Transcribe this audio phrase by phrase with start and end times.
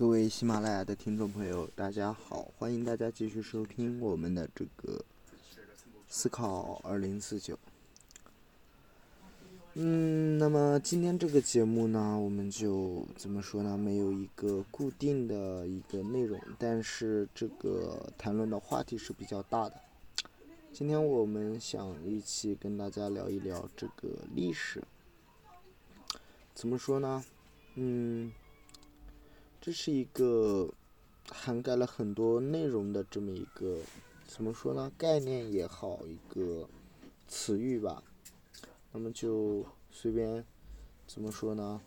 [0.00, 2.50] 各位喜马拉雅的听众朋友，大家好！
[2.56, 5.04] 欢迎大家继续收听我们的这个
[6.08, 7.58] 思考二零四九。
[9.74, 13.76] 嗯，那么今天这个节目呢，我们就怎么说呢？
[13.76, 19.78] 没有一个固定的一个内容，但是这个谈论的话题是比较大的。
[20.72, 24.82] 今天我们想一起跟大家聊一聊这个历史。
[26.54, 27.22] 怎么说呢？
[27.74, 28.32] 嗯。
[29.60, 30.72] 这是一个
[31.30, 33.76] 涵盖了很多内容的这么一个，
[34.26, 34.90] 怎么说呢？
[34.96, 36.66] 概念也好，一个
[37.28, 38.02] 词语吧。
[38.90, 40.42] 那么就随便
[41.06, 41.78] 怎么说呢？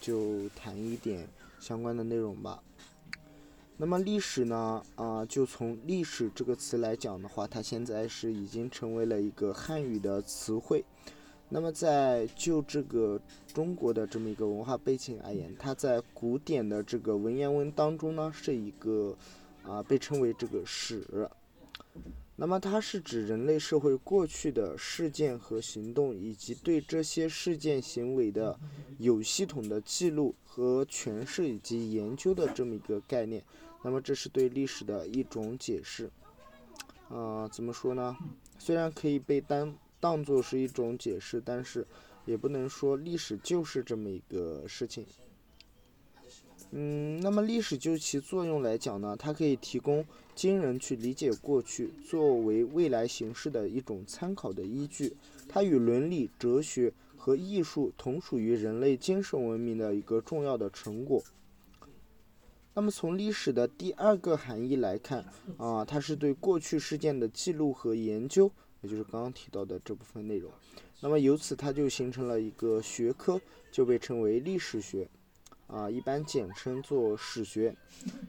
[0.00, 1.28] 就谈一点
[1.60, 2.62] 相关的内容吧。
[3.76, 4.82] 那么历史呢？
[4.96, 10.82] 啊，就从历史这个词来讲的话，它现在是已经成为了一个汉语的词汇。
[11.50, 13.20] 那么在就这个
[13.54, 19.16] 中国的这么一个文化背景而言，它在古典的这个文言文当中呢，是一个
[19.62, 21.28] 啊被称为这个史。
[22.36, 28.56] 那么它是指人类社会过去的事件和行动，以及对这些事件行为的
[28.98, 33.42] 有系统的记录和诠释以及研究的这么一个概念。
[33.82, 36.10] 那么这是对历史的一种解释。
[37.08, 38.16] 啊，怎么说呢？
[38.58, 41.86] 虽然可以被单当做是一种解释，但是
[42.24, 45.04] 也不能说历史就是这么一个事情。
[46.70, 55.16] 嗯，那么历史就其作用来讲呢，它可以提供今人去理解过去，作为未来形式的一种参考的依据。
[55.48, 61.22] 它与伦理、哲学和艺术同属于人类精神文明的一个重要的成果。
[62.74, 65.24] 那么从历史的第二个含义来看，
[65.56, 68.52] 啊，它是对过去事件的记录和研究。
[68.80, 70.50] 也就是刚刚提到的这部分内容，
[71.00, 73.40] 那么由此它就形成了一个学科，
[73.72, 75.08] 就被称为历史学，
[75.66, 77.74] 啊，一般简称作史学。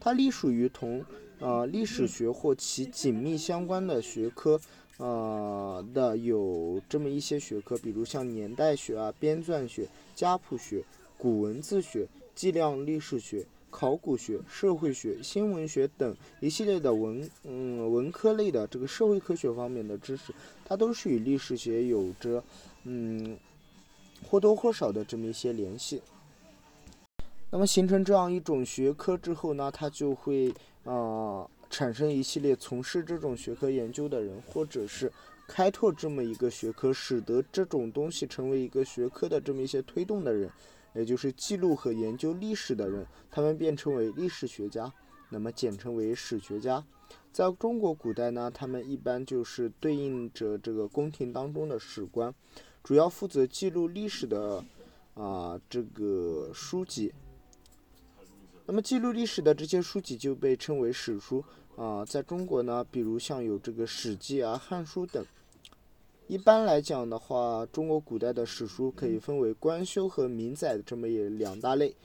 [0.00, 1.04] 它隶属于同
[1.38, 4.58] 呃历史学或其紧密相关的学科，
[4.96, 10.82] 呃的有这么一些学科，比如像年代学啊、编纂学、家谱学、
[11.18, 13.44] 古文字学、计量历史学。
[13.70, 20.32] 考古学、社会学、新闻学等一系列的文嗯文科类的这个社会科学方面的知识，
[20.64, 22.42] 它都是与历史学有着
[22.84, 23.36] 嗯
[24.28, 26.00] 或多或少的这么一些联系。
[27.50, 30.52] 那么形成这样一种学科之后呢，它就会
[30.84, 35.10] 啊产生一系列从事这种学科研究的人，或者是
[35.46, 40.50] 开拓这么一个学科，使得这种东西成为一个学科的这么一些推动的人。
[40.98, 44.92] 也就是记录和研究历史的人，他们便称为历史学家，
[45.30, 46.84] 那么简称为史学家。
[47.32, 52.34] 在中国古代呢，他们一般就是对应着这个宫廷当中的史官，
[52.82, 54.64] 主要负责记录历史的
[55.14, 57.12] 啊这个书籍。
[58.66, 61.44] 那么记录历史的这些书籍就被称为史书
[61.76, 62.04] 啊。
[62.04, 65.24] 在中国呢，比如像有这个《史记》啊、《汉书》等。
[66.28, 71.96] 一般来讲的话，中国古代的史书可以分为官修和民载这么一两大类。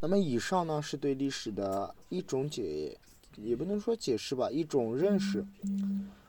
[0.00, 2.96] 那么以上呢是对历史的一种解，
[3.36, 5.44] 也不能说解释吧，一种认识。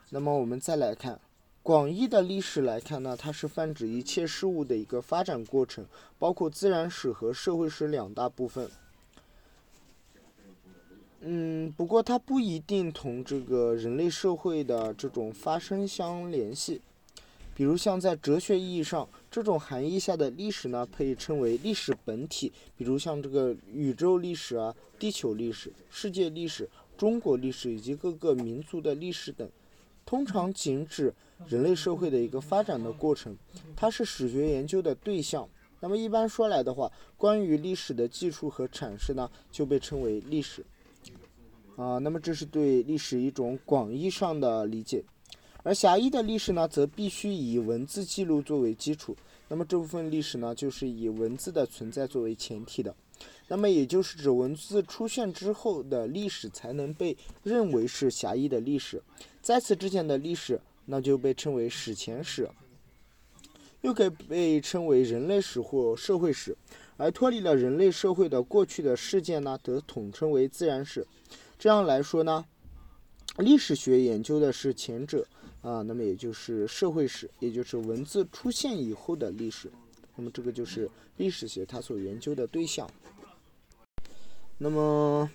[0.09, 1.17] 那么我们再来看
[1.63, 5.85] 广义的历史来看呢，它是泛指一切事物的一个发展过程，
[6.19, 8.69] 包括自然史和社会史两大部分。
[11.27, 16.79] 嗯，不过它不一定同这个人类社会的这种发生相联系。
[17.55, 22.51] 比如像在哲学意义上，这种含义下的历史呢，可以称为历史本体。
[22.77, 29.49] 比如像这个宇宙历史啊、地球历史、世界历史、中国历史以及各个民族的历史等，
[30.05, 31.11] 通常仅指
[31.47, 33.35] 人类社会的一个发展的过程，
[33.75, 35.49] 它是史学研究的对象。
[35.79, 40.63] 那么一般说来的话，关于历史的记述和阐释呢，就被称为历史。
[41.75, 45.03] 啊，那么这是对历史一种广义上的理解，
[45.63, 49.15] 而狭义的历史呢，则必须以文字记录作为基础。
[49.47, 52.95] 那么这部分历史呢，就是以文字的存在作为前提的。
[53.47, 59.01] 那么也就是指文字出现之后的历史才能被认为是狭义的历史，
[59.41, 62.49] 在此之前的历史，那就被称为史前史，
[63.81, 66.57] 又可以被称为人类史或社会史。
[66.97, 71.05] 而脱离了人类社会的过去的事件呢，则统称为自然史。
[71.57, 72.45] 这样来说呢，
[73.37, 75.25] 历史学研究的是前者
[75.61, 79.71] 啊，那么也就是社会史，也就是文字出现以后的历史，
[80.15, 82.89] 那么这个就是历史学它所研究的对象。
[84.57, 85.29] 那么，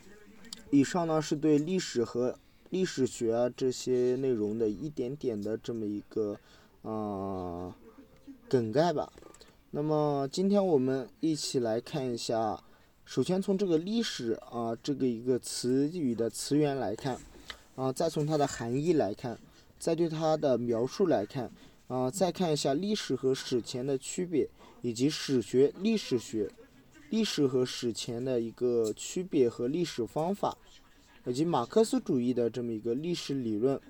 [0.71, 2.39] 以上呢是对历史和
[2.71, 6.39] 历史学啊这些内容的一点点的这么一个
[6.83, 7.75] 啊
[8.49, 9.13] 梗概吧。
[9.73, 12.63] 那么今天我们一起来看一下
[13.11, 17.19] 首先从这个历史啊这个一个词语的词源来看，
[17.75, 19.37] 啊，再从它的含义来看，
[19.81, 21.51] 再对它的描述来看，
[21.89, 24.49] 啊，再看一下历史和史前的区别，
[24.81, 26.49] 以及史学、历史学、
[27.09, 30.57] 历史和史前的一个区别和历史方法，
[31.27, 33.81] 以及马克思主义的这么一个历史理论。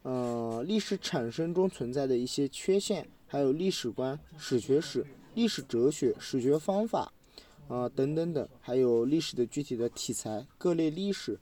[0.00, 5.04] 呃，历史产生中存在的一些缺陷，还有历史观、史学史、
[5.34, 7.12] 历史哲学、史学方法，
[7.68, 11.38] 啊，等等等，还有历史的具体的题材、各类历史，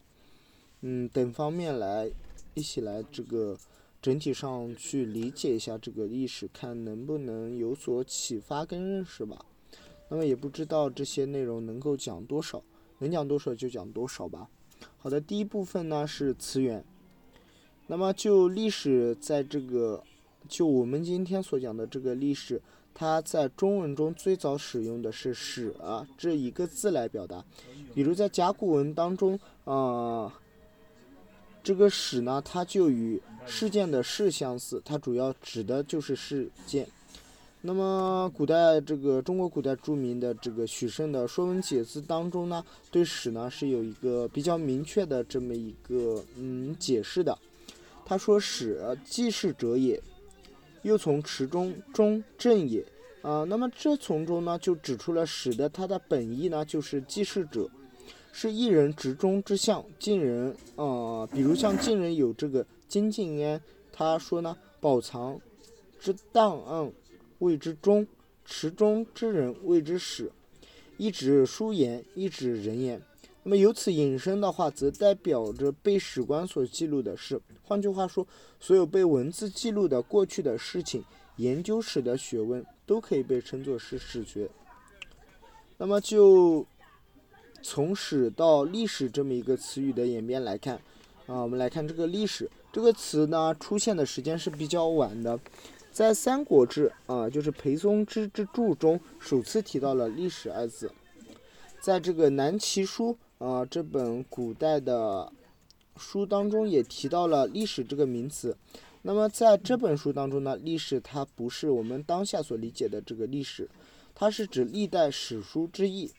[0.80, 2.10] 嗯，等方面来
[2.54, 3.56] 一起来这个
[4.02, 9.46] 整体上去理解一下这个历史，看能不能有所启发跟认识吧。
[10.08, 12.62] 那么也不知道这些内容能够讲多少，
[12.98, 14.48] 能讲多少就讲多少吧。
[14.98, 16.84] 好的，第一部分呢是词源。
[17.86, 20.02] 那么就历史，在这个
[20.48, 22.60] 就我们今天所讲的这个历史，
[22.98, 27.44] 它在中文中最早使用的是“史”啊这一个字来表达。
[27.94, 30.32] 比如在甲骨文当中，啊，
[31.62, 36.88] 这个“史”呢，它就与事件的“事”相似，它主要指的就是事件。
[37.60, 47.36] 那么古代这个中国古代著名的这个许慎的《说文解字》当中呢，对“史”呢是有一个比较明确的这么一个嗯解释的。
[48.06, 50.02] 他说：“史，记事者也。
[50.86, 52.84] 又从池中，中正也。
[53.22, 57.68] 啊，那么这从中呢，就指出了史的它的本意呢，就是记事者，
[58.32, 59.84] 是一人执中之相。
[59.98, 63.60] 晋人，啊，比如像晋人有这个金敬安，
[63.92, 65.40] 他说呢，宝藏
[65.98, 66.92] 之档案
[67.40, 68.06] 谓之中，
[68.44, 70.30] 池中之人谓之史。
[70.96, 73.02] 一指书言，一指人言。”
[73.48, 77.40] 那么由此引申的话，则代表着被史官所记录的事。
[77.62, 78.26] 换句话说，
[78.58, 81.04] 所有被文字记录的过去的事情，
[81.36, 84.50] 研究史的学问都可以被称作是史学。
[85.78, 86.66] 那么就
[87.62, 90.74] 从史到历史这么一个词语的演变来看，
[91.26, 95.38] 啊，我们来看这个历史这个词呢，出现的时间是比较晚的，
[95.92, 100.90] 在《三国志》啊，就是裴松之之注中首次提到了历史二字，
[101.80, 103.16] 在这个南齐书。
[103.38, 105.30] 啊，这本古代的
[105.96, 108.56] 书当中也提到了历史这个名词。
[109.02, 113.68] 那么在这本书当中呢，历史它不是我们当下所理解的这个历史，
[114.14, 116.10] 它是指历代史书之意。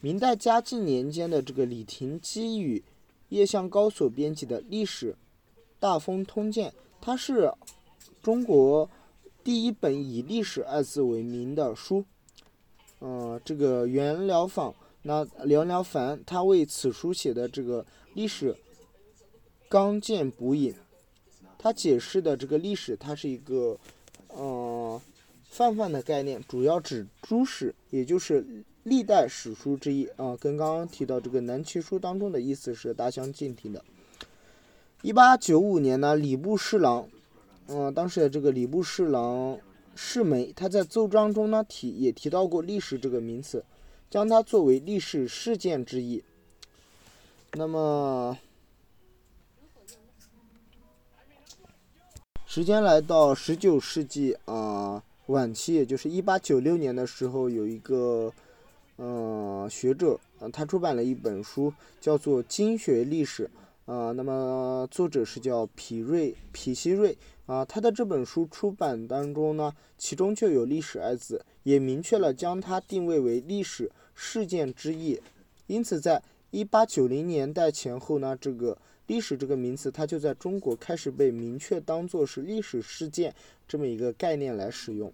[0.00, 2.82] 明代嘉靖年间的这个李廷基与
[3.28, 5.14] 叶向高所编辑的《历史
[5.78, 6.70] 大风通鉴》，
[7.00, 7.52] 它是
[8.20, 8.90] 中国
[9.44, 12.04] 第一本以“历史”二字为名的书。
[13.00, 14.74] 嗯，这个袁了坊。
[15.02, 18.54] 那梁了凡他为此书写的这个历史
[19.68, 20.74] 刚健补引，
[21.56, 23.78] 他解释的这个历史，它是一个
[24.36, 25.00] 嗯
[25.44, 28.44] 泛泛的概念，主要指诸史，也就是
[28.82, 33.84] 历代史书之一啊，跟刚刚提到这个南齐书当中的意思是大相径庭的。
[35.02, 37.08] 一八九五年呢，礼部侍郎，
[37.68, 39.58] 嗯，当时的这个礼部侍郎
[39.94, 43.64] 世梅，他在奏章中呢提也提到过历史这个名词。
[44.10, 46.22] 将它作为历史事件之一。
[47.52, 48.36] 那么，
[52.44, 58.32] 时间来到十九世纪啊晚期，也就是一八九六年的时候，有一个
[58.96, 63.48] 呃学者啊，他出版了一本书，叫做《经学历史》
[63.92, 64.10] 啊。
[64.10, 67.16] 那么作者是叫皮瑞皮希瑞
[67.50, 67.64] 啊。
[67.64, 73.90] 他的这本书出版当中呢，其中就有“历史”二字，也明确了将它定位为历史。
[74.22, 75.18] 事件之一，
[75.66, 78.76] 因此在一八九零年代前后呢，这个
[79.06, 83.34] 历史这个名词，它就在中国开始被明确当做是历史事件
[83.66, 85.10] 这么一个概念来使用。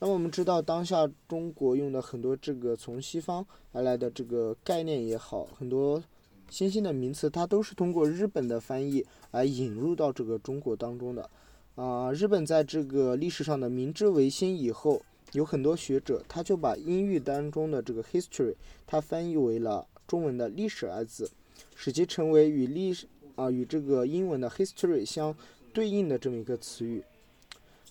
[0.00, 6.02] 那么我们知道，当下中国用的很多这个从西方而来的这个概念也好，很多
[6.50, 11.30] 新兴的名词，它都是通过日本的翻译而引入到这个中国当中的。
[11.76, 15.00] 啊，日本在这个历史上的明治维新以后。
[15.32, 21.30] 有很多学者，他就把英语当中的这个 history，他翻译为了中文的历史二字，
[21.76, 25.32] 使其成为与历史啊与这个英文的 history 相
[25.72, 27.04] 对应的这么一个词语。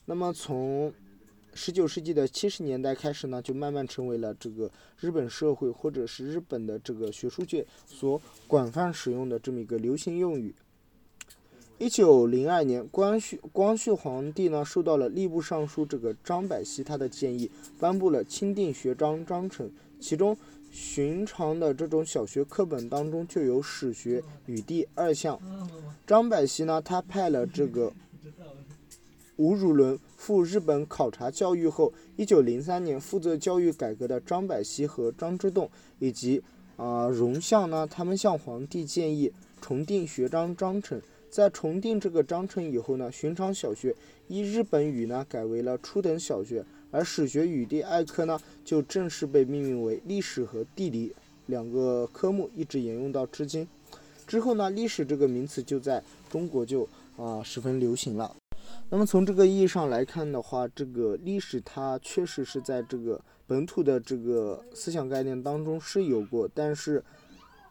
[0.03, 0.91] 那么从
[1.61, 10.55] 十九世纪的七十年代开始呢，就慢慢成为了这个日本社会或者是日本的这个学术界所广泛使用的这么一个流行用语。
[11.77, 20.37] 一九零二年，光绪光绪皇帝呢，受到了吏部尚书这个张百熙他的建议，颁布了钦定学章章程，其中
[20.71, 25.37] 寻常的这种小学课本当中就有史学与地二项。
[26.07, 27.91] 张百熙呢，他派了这个
[29.39, 36.43] 吴汝伦赴日本考察教育后，一九零三年负责教育改革的张百熙和张之洞以及
[36.75, 39.31] 啊荣相呢，他们向皇帝建议
[39.61, 41.01] 重定学章章程。
[41.29, 43.95] 在重定这个章程以后呢，寻常小学
[44.27, 51.13] 依日本语呢改为了初等小学，而史学语地二科呢就正式被命名为历史和地理
[51.45, 53.65] 两个科目，一直沿用到至今。
[54.27, 58.35] 之后呢，历史这个名词就在中国就啊十分流行了。
[58.91, 67.03] 那么从这个意义上来看的话，这个历史它确实是在这个本土的这个思想概念当中是有过，但是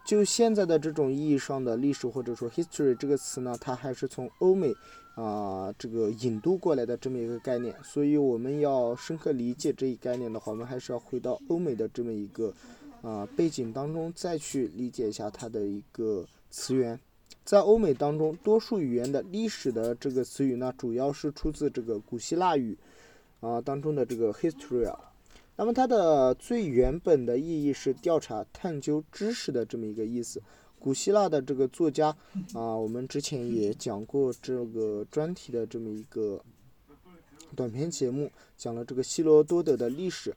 [0.05, 4.73] 就现在的这种意义上的历史或者说 history 这个词呢，它还是从欧美
[5.15, 7.75] 啊这个引渡过来的这么一个概念。
[7.83, 12.53] 所以我们要深刻理解这一概念的话，我们还是要回到欧美的这么一个
[13.01, 16.25] 啊背景当中再去理解一下它的一个。
[16.51, 16.99] 词源，
[17.45, 22.77] 在欧美当中，多数语言的历史的这个词语呢，主要是出自这个古希腊语
[23.39, 24.95] 啊当中的这个 history。
[25.55, 30.41] 那么它的最原本的意义是调查、探究知识的这么一个意思。
[30.79, 32.15] 古希腊的这个作家
[32.53, 36.41] 啊，我们之前也讲过这个专题的这么一个
[37.55, 40.33] 短篇节目，讲了这个希罗多德的历史。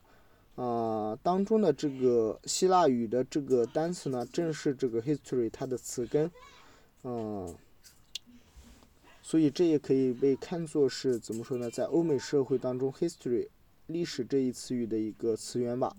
[0.57, 6.31] 啊，当中的这个希腊语的这个单词呢，正是这个 history 它的词根，
[7.05, 7.55] 嗯，
[9.23, 13.49] 所以这也可以被看作是怎么说呢，在欧美社会当中，history
[13.87, 15.97] 历史这一词语的一个词源吧。